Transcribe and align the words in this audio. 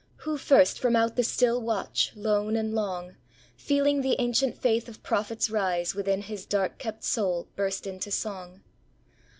Who 0.25 0.39
first 0.39 0.79
from 0.79 0.95
out 0.95 1.15
the 1.15 1.23
still 1.23 1.61
watch, 1.61 2.11
lone 2.15 2.55
and 2.55 2.73
long, 2.73 3.17
Feeling 3.55 4.01
the 4.01 4.15
ancient 4.17 4.57
faith 4.57 4.89
of 4.89 5.03
prophets 5.03 5.51
rise 5.51 5.93
Within 5.93 6.23
his 6.23 6.43
dark 6.47 6.79
kept 6.79 7.03
soul, 7.03 7.49
burst 7.55 7.85
into 7.85 8.09
song? 8.09 8.63